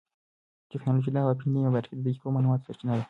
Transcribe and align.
ټیکنالوژي 0.71 1.09
د 1.11 1.17
هوا 1.23 1.33
پېژندنې 1.37 1.59
په 1.65 1.73
برخه 1.75 1.89
کې 1.89 1.95
د 1.97 2.01
دقیقو 2.05 2.33
معلوماتو 2.35 2.65
سرچینه 2.67 2.91
ده. 2.95 2.99